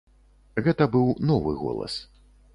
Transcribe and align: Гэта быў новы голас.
Гэта 0.67 0.87
быў 0.95 1.13
новы 1.33 1.55
голас. 1.61 2.01